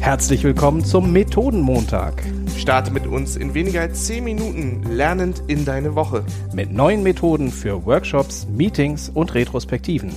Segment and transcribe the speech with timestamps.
[0.00, 2.22] Herzlich willkommen zum Methodenmontag.
[2.56, 6.24] Starte mit uns in weniger als 10 Minuten lernend in deine Woche.
[6.54, 10.14] Mit neuen Methoden für Workshops, Meetings und Retrospektiven.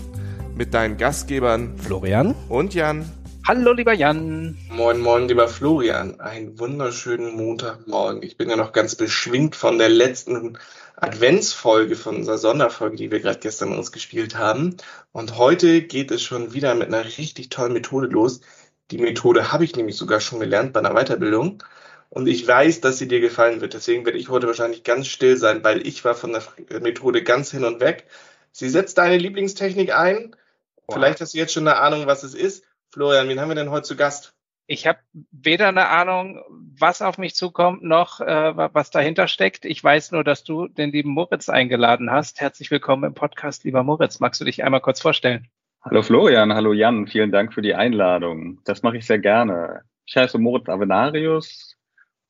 [0.55, 3.09] Mit deinen Gastgebern Florian und Jan.
[3.47, 4.57] Hallo, lieber Jan.
[4.69, 6.19] Moin, moin, lieber Florian.
[6.19, 8.21] Einen wunderschönen Montagmorgen.
[8.21, 10.57] Ich bin ja noch ganz beschwingt von der letzten
[10.97, 14.75] Adventsfolge von unserer Sonderfolge, die wir gerade gestern uns gespielt haben.
[15.11, 18.41] Und heute geht es schon wieder mit einer richtig tollen Methode los.
[18.91, 21.63] Die Methode habe ich nämlich sogar schon gelernt bei einer Weiterbildung.
[22.09, 23.75] Und ich weiß, dass sie dir gefallen wird.
[23.75, 27.51] Deswegen werde ich heute wahrscheinlich ganz still sein, weil ich war von der Methode ganz
[27.51, 28.05] hin und weg.
[28.51, 30.35] Sie setzt deine Lieblingstechnik ein.
[30.87, 30.95] Wow.
[30.95, 32.65] Vielleicht hast du jetzt schon eine Ahnung, was es ist.
[32.91, 34.33] Florian, wen haben wir denn heute zu Gast?
[34.65, 34.99] Ich habe
[35.31, 39.65] weder eine Ahnung, was auf mich zukommt, noch äh, was dahinter steckt.
[39.65, 42.39] Ich weiß nur, dass du den lieben Moritz eingeladen hast.
[42.39, 44.19] Herzlich willkommen im Podcast, lieber Moritz.
[44.19, 45.47] Magst du dich einmal kurz vorstellen?
[45.81, 48.59] Hallo Florian, hallo Jan, vielen Dank für die Einladung.
[48.65, 49.81] Das mache ich sehr gerne.
[50.05, 51.77] Ich heiße Moritz Avenarius,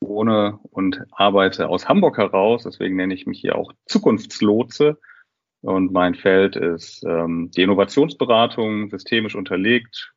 [0.01, 4.99] wohne und arbeite aus Hamburg heraus, deswegen nenne ich mich hier auch Zukunftslotse.
[5.61, 10.13] Und mein Feld ist ähm, die Innovationsberatung, systemisch unterlegt,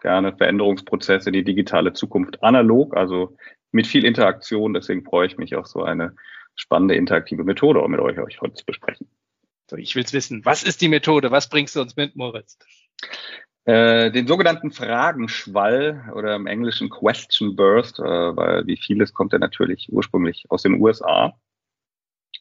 [0.00, 3.36] gerne Veränderungsprozesse, die digitale Zukunft analog, also
[3.70, 4.74] mit viel Interaktion.
[4.74, 6.16] Deswegen freue ich mich auf so eine
[6.56, 9.08] spannende interaktive Methode, um mit euch, euch heute zu besprechen.
[9.72, 10.44] So, ich will es wissen.
[10.44, 11.30] Was ist die Methode?
[11.30, 12.58] Was bringst du uns mit, Moritz?
[13.64, 19.38] Äh, den sogenannten Fragenschwall oder im Englischen Question Burst, äh, weil wie vieles kommt er
[19.38, 21.32] natürlich ursprünglich aus den USA.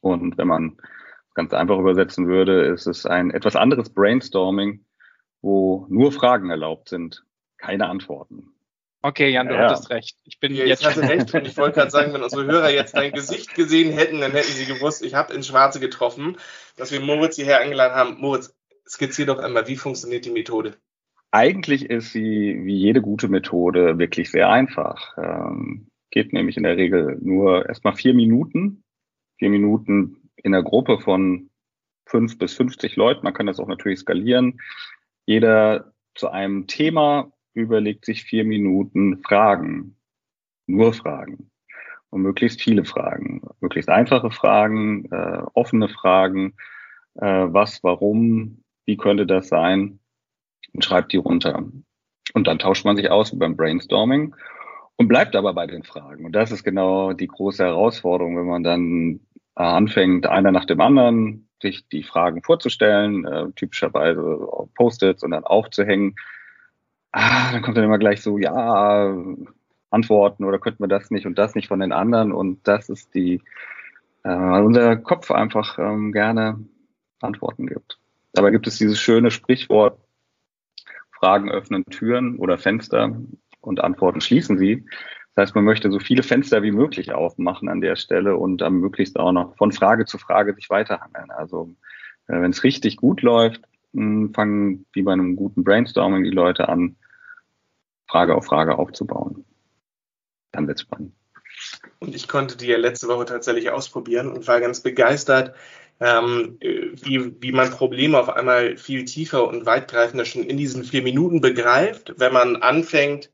[0.01, 0.75] Und wenn man
[1.33, 4.83] ganz einfach übersetzen würde, ist es ein etwas anderes Brainstorming,
[5.41, 7.23] wo nur Fragen erlaubt sind,
[7.57, 8.51] keine Antworten.
[9.03, 10.17] Okay, Jan, du ja, hattest recht.
[10.25, 10.81] Ich bin ja, jetzt.
[10.81, 13.91] Ich hatte recht und ich wollte gerade sagen, wenn unsere Hörer jetzt dein Gesicht gesehen
[13.93, 16.37] hätten, dann hätten sie gewusst, ich habe ins Schwarze getroffen,
[16.77, 18.21] dass wir Moritz hierher eingeladen haben.
[18.21, 18.55] Moritz,
[18.87, 20.75] skizzier doch einmal, wie funktioniert die Methode?
[21.31, 25.17] Eigentlich ist sie wie jede gute Methode wirklich sehr einfach.
[25.17, 28.83] Ähm, geht nämlich in der Regel nur erstmal vier Minuten.
[29.39, 31.49] Vier Minuten in einer Gruppe von
[32.05, 33.23] fünf bis 50 Leuten.
[33.23, 34.59] Man kann das auch natürlich skalieren.
[35.25, 39.95] Jeder zu einem Thema überlegt sich vier Minuten Fragen.
[40.67, 41.51] Nur Fragen.
[42.09, 43.41] Und möglichst viele Fragen.
[43.59, 46.55] Möglichst einfache Fragen, äh, offene Fragen.
[47.15, 49.99] Äh, was, warum, wie könnte das sein?
[50.73, 51.63] Und schreibt die runter.
[52.33, 54.35] Und dann tauscht man sich aus beim Brainstorming
[54.95, 56.25] und bleibt aber bei den Fragen.
[56.25, 59.19] Und das ist genau die große Herausforderung, wenn man dann
[59.57, 65.43] äh, anfängt, einer nach dem anderen sich die Fragen vorzustellen, äh, typischerweise Post-its und dann
[65.43, 66.15] aufzuhängen
[67.11, 69.15] ah, dann kommt dann immer gleich so, ja,
[69.89, 73.13] Antworten oder könnten wir das nicht und das nicht von den anderen und das ist
[73.13, 73.41] die,
[74.23, 76.63] äh, unser Kopf einfach ähm, gerne
[77.21, 77.99] Antworten gibt.
[78.33, 79.99] Dabei gibt es dieses schöne Sprichwort,
[81.11, 83.15] Fragen öffnen Türen oder Fenster
[83.59, 84.85] und Antworten schließen sie.
[85.35, 88.75] Das heißt, man möchte so viele Fenster wie möglich aufmachen an der Stelle und dann
[88.75, 91.31] möglichst auch noch von Frage zu Frage sich weiterhangeln.
[91.31, 91.69] Also
[92.27, 93.61] äh, wenn es richtig gut läuft,
[93.93, 96.95] mh, fangen wie bei einem guten Brainstorming die Leute an,
[98.11, 99.45] Frage auf Frage aufzubauen.
[100.51, 101.13] Dann wird es spannend.
[101.99, 105.55] Und ich konnte die ja letzte Woche tatsächlich ausprobieren und war ganz begeistert,
[106.01, 111.03] ähm, wie, wie man Probleme auf einmal viel tiefer und weitgreifender schon in diesen vier
[111.03, 113.31] Minuten begreift, wenn man anfängt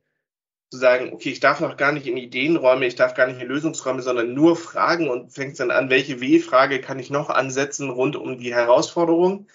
[0.69, 3.47] zu sagen, okay, ich darf noch gar nicht in Ideenräume, ich darf gar nicht in
[3.47, 8.17] Lösungsräume, sondern nur Fragen und fängt dann an, welche W-Frage kann ich noch ansetzen rund
[8.17, 9.47] um die Herausforderung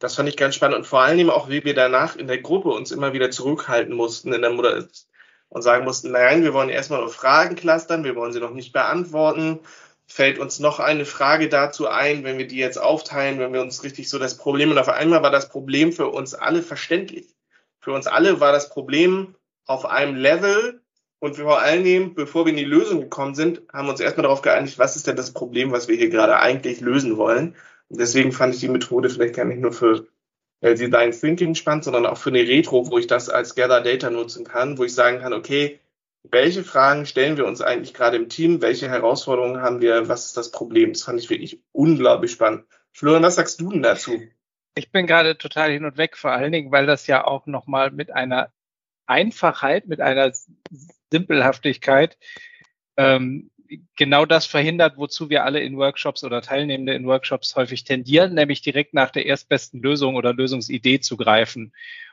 [0.00, 2.70] das fand ich ganz spannend und vor allem auch, wie wir danach in der Gruppe
[2.70, 4.88] uns immer wieder zurückhalten mussten in der Mutter
[5.50, 8.72] und sagen mussten, nein, wir wollen erstmal nur Fragen clustern, wir wollen sie noch nicht
[8.72, 9.60] beantworten.
[10.06, 13.84] Fällt uns noch eine Frage dazu ein, wenn wir die jetzt aufteilen, wenn wir uns
[13.84, 17.26] richtig so das Problem, und auf einmal war das Problem für uns alle verständlich.
[17.78, 19.34] Für uns alle war das Problem
[19.66, 20.80] auf einem Level
[21.18, 24.22] und vor allen Dingen, bevor wir in die Lösung gekommen sind, haben wir uns erstmal
[24.22, 27.54] darauf geeinigt, was ist denn das Problem, was wir hier gerade eigentlich lösen wollen.
[27.90, 30.06] Deswegen fand ich die Methode vielleicht gar nicht nur für
[30.60, 34.10] äh, Design Thinking spannend, sondern auch für eine Retro, wo ich das als Gather Data
[34.10, 35.80] nutzen kann, wo ich sagen kann, okay,
[36.22, 38.60] welche Fragen stellen wir uns eigentlich gerade im Team?
[38.60, 40.08] Welche Herausforderungen haben wir?
[40.08, 40.92] Was ist das Problem?
[40.92, 42.64] Das fand ich wirklich unglaublich spannend.
[42.92, 44.22] Florian, was sagst du denn dazu?
[44.74, 47.90] Ich bin gerade total hin und weg, vor allen Dingen, weil das ja auch nochmal
[47.90, 48.52] mit einer
[49.06, 50.32] Einfachheit, mit einer
[51.10, 52.18] Simpelhaftigkeit
[52.96, 53.50] ähm,
[53.96, 58.62] genau das verhindert, wozu wir alle in Workshops oder Teilnehmende in Workshops häufig tendieren, nämlich
[58.62, 61.72] direkt nach der erstbesten Lösung oder Lösungsidee zu greifen.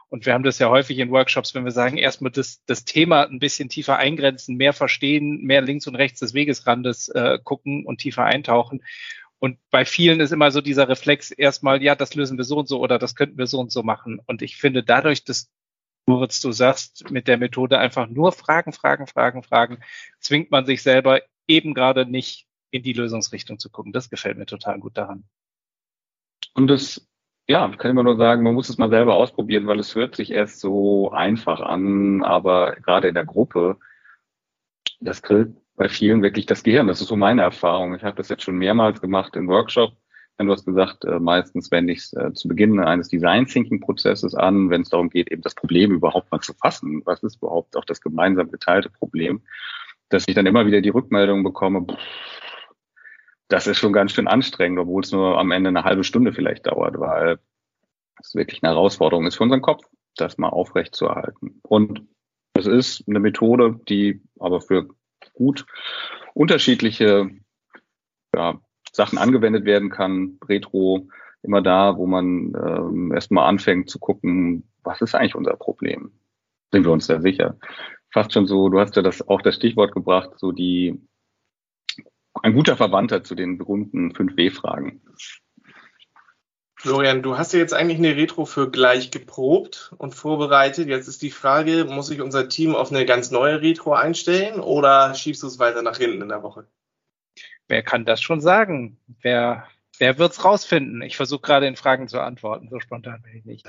[0.10, 3.24] Und wir haben das ja häufig in Workshops, wenn wir sagen, erstmal das, das Thema
[3.24, 7.98] ein bisschen tiefer eingrenzen, mehr verstehen, mehr links und rechts des Wegesrandes äh, gucken und
[7.98, 8.84] tiefer eintauchen.
[9.40, 12.68] Und bei vielen ist immer so dieser Reflex erstmal, ja, das lösen wir so und
[12.68, 14.20] so oder das könnten wir so und so machen.
[14.26, 15.50] Und ich finde dadurch, dass
[16.08, 19.80] Moritz, du sagst, mit der Methode einfach nur Fragen, Fragen, Fragen, Fragen,
[20.22, 23.94] zwingt man sich selber eben gerade nicht in die Lösungsrichtung zu gucken.
[23.94, 25.24] Das gefällt mir total gut daran.
[26.54, 27.08] Und das,
[27.48, 30.32] ja, kann mal nur sagen, man muss es mal selber ausprobieren, weil es hört sich
[30.32, 33.78] erst so einfach an, aber gerade in der Gruppe,
[35.00, 36.88] das grillt bei vielen wirklich das Gehirn.
[36.88, 37.96] Das ist so meine Erfahrung.
[37.96, 39.96] Ich habe das jetzt schon mehrmals gemacht in Workshops
[40.46, 44.36] Du hast gesagt, äh, meistens wende ich es äh, zu Beginn eines Design Thinking Prozesses
[44.36, 47.02] an, wenn es darum geht, eben das Problem überhaupt mal zu fassen.
[47.06, 49.42] Was ist überhaupt auch das gemeinsam geteilte Problem?
[50.10, 51.86] Dass ich dann immer wieder die Rückmeldung bekomme,
[53.50, 56.68] das ist schon ganz schön anstrengend, obwohl es nur am Ende eine halbe Stunde vielleicht
[56.68, 57.40] dauert, weil
[58.22, 59.84] es wirklich eine Herausforderung ist für unseren Kopf,
[60.16, 61.60] das mal aufrecht zu erhalten.
[61.64, 62.04] Und
[62.54, 64.88] es ist eine Methode, die aber für
[65.34, 65.66] gut
[66.34, 67.30] unterschiedliche
[68.36, 68.60] ja,
[68.92, 70.40] Sachen angewendet werden kann.
[70.48, 71.08] Retro
[71.44, 76.12] immer da, wo man ähm, erstmal anfängt zu gucken, was ist eigentlich unser Problem?
[76.72, 77.58] Sind wir uns da sicher?
[78.18, 81.00] Fast schon so, du hast ja das auch das Stichwort gebracht, so die
[82.42, 85.04] ein guter Verwandter zu den berühmten 5W-Fragen.
[86.74, 90.88] Florian, du hast ja jetzt eigentlich eine Retro für gleich geprobt und vorbereitet.
[90.88, 95.14] Jetzt ist die Frage, muss ich unser Team auf eine ganz neue Retro einstellen oder
[95.14, 96.66] schiebst du es weiter nach hinten in der Woche?
[97.68, 98.98] Wer kann das schon sagen?
[99.22, 99.68] Wer,
[100.00, 101.04] wer wird's rausfinden?
[101.04, 103.68] Ich versuche gerade in Fragen zu antworten, so spontan bin ich nicht.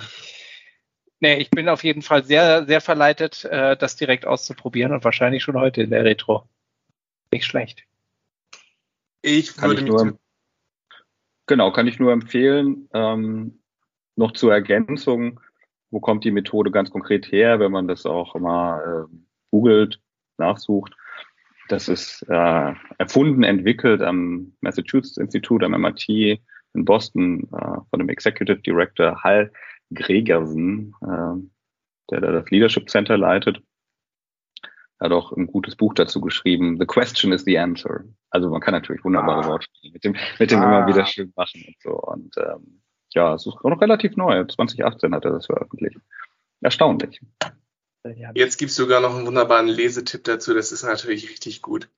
[1.20, 5.42] Nee, ich bin auf jeden Fall sehr, sehr verleitet, äh, das direkt auszuprobieren und wahrscheinlich
[5.42, 6.48] schon heute in der Retro.
[7.32, 7.84] Nicht schlecht.
[9.22, 10.18] Ich kann würde ich nur,
[11.48, 12.88] Genau, kann ich nur empfehlen.
[12.92, 13.58] Ähm,
[14.16, 15.40] noch zur Ergänzung,
[15.90, 19.16] wo kommt die Methode ganz konkret her, wenn man das auch mal äh,
[19.50, 20.00] googelt,
[20.36, 20.94] nachsucht.
[21.68, 28.08] Das ist äh, erfunden, entwickelt am Massachusetts Institute, am MIT in Boston äh, von dem
[28.08, 29.50] Executive Director Hal
[29.94, 33.60] Gregersen, äh, der da das Leadership Center leitet.
[35.00, 36.78] Hat auch ein gutes Buch dazu geschrieben.
[36.78, 38.04] The question is the answer.
[38.30, 39.48] Also man kann natürlich wunderbare ah.
[39.48, 40.64] Wortspiele mit dem, mit dem ah.
[40.64, 41.90] immer wieder schön machen und so.
[42.00, 42.82] Und ähm,
[43.14, 44.44] ja, es ist auch noch relativ neu.
[44.44, 45.98] 2018 hat er das veröffentlicht.
[46.60, 47.20] Erstaunlich.
[48.34, 50.54] Jetzt gibt es sogar noch einen wunderbaren Lesetipp dazu.
[50.54, 51.88] Das ist natürlich richtig gut.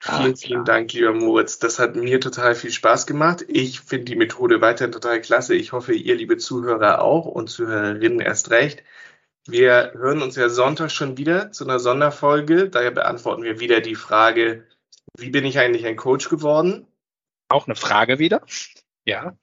[0.00, 1.58] Vielen, vielen Dank, lieber Moritz.
[1.58, 3.44] Das hat mir total viel Spaß gemacht.
[3.48, 5.56] Ich finde die Methode weiterhin total klasse.
[5.56, 8.84] Ich hoffe, ihr, liebe Zuhörer, auch und Zuhörerinnen erst recht.
[9.46, 12.68] Wir hören uns ja Sonntag schon wieder zu einer Sonderfolge.
[12.68, 14.66] Daher beantworten wir wieder die Frage,
[15.16, 16.86] wie bin ich eigentlich ein Coach geworden?
[17.48, 18.42] Auch eine Frage wieder.
[19.04, 19.36] Ja.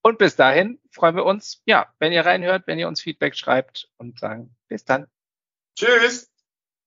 [0.00, 3.90] Und bis dahin freuen wir uns, ja, wenn ihr reinhört, wenn ihr uns Feedback schreibt
[3.96, 5.08] und sagen, bis dann.
[5.76, 6.30] Tschüss.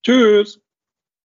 [0.03, 0.61] Tschüss.